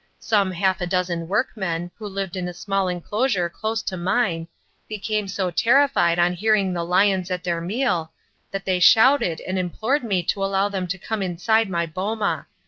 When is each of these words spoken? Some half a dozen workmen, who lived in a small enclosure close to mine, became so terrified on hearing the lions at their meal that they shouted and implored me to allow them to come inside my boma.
Some 0.17 0.49
half 0.53 0.81
a 0.81 0.87
dozen 0.87 1.27
workmen, 1.27 1.91
who 1.99 2.07
lived 2.07 2.35
in 2.35 2.47
a 2.47 2.55
small 2.55 2.87
enclosure 2.87 3.49
close 3.49 3.83
to 3.83 3.95
mine, 3.95 4.47
became 4.89 5.27
so 5.27 5.51
terrified 5.51 6.17
on 6.17 6.33
hearing 6.33 6.73
the 6.73 6.83
lions 6.83 7.29
at 7.29 7.43
their 7.43 7.61
meal 7.61 8.11
that 8.49 8.65
they 8.65 8.79
shouted 8.79 9.41
and 9.41 9.59
implored 9.59 10.03
me 10.03 10.23
to 10.23 10.43
allow 10.43 10.69
them 10.69 10.87
to 10.87 10.97
come 10.97 11.21
inside 11.21 11.69
my 11.69 11.85
boma. 11.85 12.47